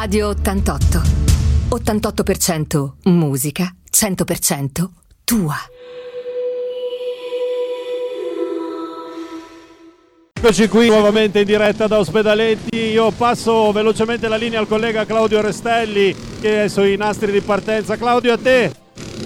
Radio 0.00 0.28
88. 0.28 1.02
88% 1.70 2.92
musica, 3.06 3.74
100% 3.90 4.88
tua. 5.24 5.56
Eccoci 10.34 10.68
qui 10.68 10.86
nuovamente 10.86 11.40
in 11.40 11.46
diretta 11.46 11.88
da 11.88 11.98
Ospedaletti. 11.98 12.76
Io 12.76 13.10
passo 13.10 13.72
velocemente 13.72 14.28
la 14.28 14.36
linea 14.36 14.60
al 14.60 14.68
collega 14.68 15.04
Claudio 15.04 15.40
Restelli 15.40 16.14
che 16.40 16.62
è 16.62 16.68
sui 16.68 16.96
nastri 16.96 17.32
di 17.32 17.40
partenza. 17.40 17.96
Claudio, 17.96 18.34
a 18.34 18.38
te. 18.38 18.72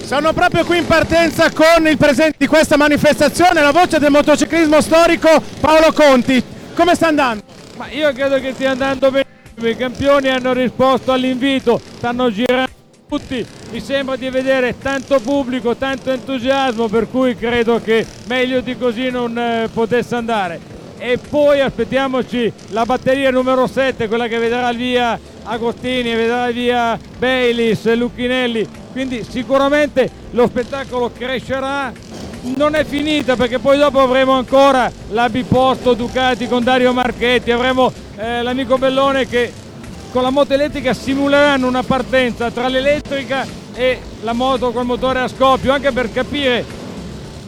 Sono 0.03 0.33
proprio 0.33 0.65
qui 0.65 0.79
in 0.79 0.87
partenza 0.87 1.51
con 1.51 1.87
il 1.87 1.99
presente 1.99 2.37
di 2.39 2.47
questa 2.47 2.79
manifestazione, 2.79 3.61
la 3.61 3.73
voce 3.73 3.99
del 3.99 4.11
motociclismo 4.11 4.81
storico 4.81 5.29
Paolo 5.61 5.93
Conti. 5.93 6.43
Come 6.75 6.95
sta 6.95 7.09
andando? 7.09 7.43
Ma 7.77 7.91
io 7.91 8.11
credo 8.15 8.41
che 8.41 8.55
stia 8.55 8.71
andando 8.71 9.11
bene. 9.11 9.32
I 9.61 9.77
campioni 9.77 10.29
hanno 10.29 10.53
risposto 10.53 11.13
all'invito, 11.13 11.81
stanno 11.97 12.31
girando 12.31 12.71
tutti. 13.09 13.47
Mi 13.71 13.81
sembra 13.81 14.17
di 14.17 14.29
vedere 14.31 14.77
tanto 14.79 15.21
pubblico, 15.21 15.77
tanto 15.77 16.11
entusiasmo, 16.11 16.89
per 16.89 17.09
cui 17.11 17.37
credo 17.37 17.81
che 17.81 18.05
meglio 18.27 18.61
di 18.61 18.77
così 18.77 19.11
non 19.11 19.37
eh, 19.39 19.69
potesse 19.73 20.15
andare. 20.15 20.59
E 20.99 21.19
poi 21.19 21.61
aspettiamoci 21.61 22.53
la 22.69 22.85
batteria 22.85 23.31
numero 23.31 23.67
7, 23.67 24.09
quella 24.09 24.29
che 24.29 24.39
vedrà 24.39 24.73
via 24.73 25.19
Agostini, 25.45 26.15
vedrà 26.15 26.51
via 26.51 26.99
Baylis, 27.19 27.93
Lucchinelli. 27.95 28.69
Quindi 28.93 29.25
sicuramente 29.29 30.09
lo 30.31 30.47
spettacolo 30.47 31.11
crescerà 31.11 31.93
non 32.43 32.75
è 32.75 32.85
finita 32.85 33.37
perché 33.37 33.59
poi 33.59 33.79
dopo 33.79 34.01
avremo 34.01 34.33
ancora 34.33 34.91
la 35.11 35.29
Biposto 35.29 35.95
Ducati 35.95 36.49
con 36.49 36.63
Dario 36.63 36.93
Marchetti, 36.93 37.51
avremo 37.51 37.93
eh, 38.17 38.43
l'amico 38.43 38.79
Bellone 38.79 39.27
che 39.27 39.53
con 40.11 40.23
la 40.23 40.31
moto 40.31 40.53
elettrica 40.53 40.93
simuleranno 40.93 41.67
una 41.67 41.83
partenza 41.83 42.51
tra 42.51 42.69
l'elettrica 42.69 43.47
e 43.75 43.99
la 44.23 44.33
moto 44.33 44.73
col 44.73 44.85
motore 44.85 45.21
a 45.21 45.29
scoppio, 45.29 45.73
anche 45.73 45.93
per 45.93 46.13
capire 46.13 46.81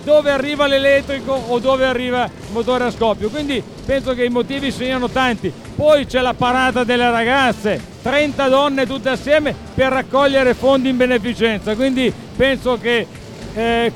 dove 0.04 0.30
arriva 0.30 0.66
l'elettrico 0.66 1.32
o 1.32 1.58
dove 1.58 1.84
arriva 1.84 2.24
il 2.24 2.52
motore 2.52 2.84
a 2.84 2.90
scoppio. 2.90 3.28
Quindi 3.28 3.62
penso 3.84 4.14
che 4.14 4.24
i 4.24 4.30
motivi 4.30 4.70
siano 4.70 5.08
tanti. 5.08 5.52
Poi 5.74 6.06
c'è 6.06 6.20
la 6.20 6.34
parata 6.34 6.84
delle 6.84 7.10
ragazze, 7.10 7.80
30 8.02 8.48
donne 8.48 8.86
tutte 8.86 9.08
assieme 9.08 9.54
per 9.74 9.90
raccogliere 9.90 10.54
fondi 10.54 10.90
in 10.90 10.96
beneficenza. 10.96 11.74
Quindi 11.74 12.12
penso 12.36 12.78
che 12.80 13.06
eh, 13.54 13.92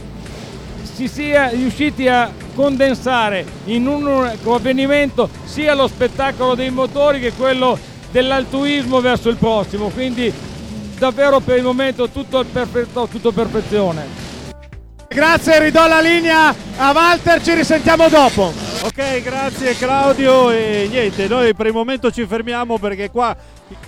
si 0.98 1.06
sia 1.06 1.50
riusciti 1.50 2.08
a 2.08 2.28
condensare 2.56 3.46
in 3.66 3.86
un 3.86 4.32
avvenimento 4.44 5.28
sia 5.44 5.72
lo 5.72 5.86
spettacolo 5.86 6.56
dei 6.56 6.70
motori 6.70 7.20
che 7.20 7.32
quello 7.34 7.78
dell'altruismo 8.10 9.00
verso 9.00 9.28
il 9.28 9.36
prossimo. 9.36 9.90
Quindi 9.90 10.32
davvero 10.98 11.38
per 11.38 11.58
il 11.58 11.62
momento 11.62 12.08
tutto, 12.08 12.44
perfetto, 12.44 13.06
tutto 13.08 13.30
perfezione. 13.30 14.06
Grazie, 15.06 15.60
ridò 15.60 15.86
la 15.86 16.00
linea 16.00 16.52
a 16.78 16.90
Walter, 16.90 17.44
ci 17.44 17.54
risentiamo 17.54 18.08
dopo. 18.08 18.52
Ok, 18.82 19.22
grazie 19.22 19.76
Claudio 19.76 20.50
e 20.50 20.88
niente, 20.90 21.28
noi 21.28 21.54
per 21.54 21.66
il 21.66 21.72
momento 21.74 22.10
ci 22.10 22.26
fermiamo 22.26 22.76
perché 22.78 23.08
qua 23.08 23.36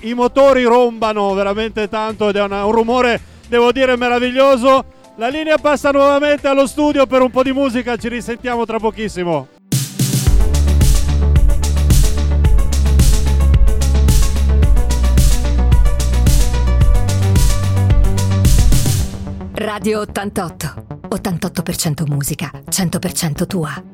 i 0.03 0.14
motori 0.14 0.62
rombano 0.62 1.34
veramente 1.34 1.88
tanto 1.88 2.28
ed 2.28 2.36
è 2.36 2.42
una, 2.42 2.64
un 2.64 2.72
rumore, 2.72 3.20
devo 3.48 3.72
dire, 3.72 3.97
meraviglioso. 3.97 4.98
La 5.16 5.28
linea 5.28 5.58
passa 5.58 5.91
nuovamente 5.91 6.48
allo 6.48 6.66
studio 6.66 7.06
per 7.06 7.20
un 7.20 7.30
po' 7.30 7.42
di 7.42 7.53
musica, 7.53 7.97
ci 7.97 8.08
risentiamo 8.08 8.64
tra 8.64 8.78
pochissimo. 8.78 9.48
Radio 19.54 20.00
88. 20.00 20.98
88% 21.10 22.06
musica, 22.06 22.50
100% 22.71 23.47
tua. 23.47 23.90